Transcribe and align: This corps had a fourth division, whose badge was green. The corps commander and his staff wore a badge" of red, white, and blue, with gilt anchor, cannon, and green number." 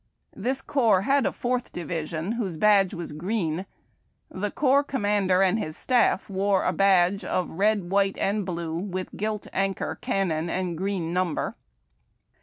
This 0.35 0.61
corps 0.63 1.03
had 1.03 1.27
a 1.27 1.31
fourth 1.31 1.71
division, 1.71 2.31
whose 2.31 2.57
badge 2.57 2.91
was 2.95 3.11
green. 3.11 3.67
The 4.31 4.49
corps 4.49 4.83
commander 4.83 5.43
and 5.43 5.59
his 5.59 5.77
staff 5.77 6.27
wore 6.27 6.65
a 6.65 6.73
badge" 6.73 7.23
of 7.23 7.51
red, 7.51 7.91
white, 7.91 8.17
and 8.17 8.43
blue, 8.43 8.79
with 8.79 9.15
gilt 9.15 9.45
anchor, 9.53 9.99
cannon, 10.01 10.49
and 10.49 10.75
green 10.75 11.13
number." 11.13 11.55